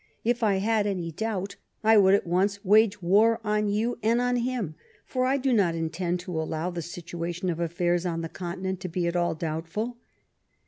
[0.23, 4.37] If I had any doubt, I would at once wage war on you and on
[4.37, 4.73] him,
[5.05, 8.89] for 1 do not intend to allow the situation of aflairs on the Continent to
[8.89, 9.97] be nit all doubtful.